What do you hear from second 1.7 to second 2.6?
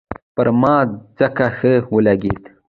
ولګېد.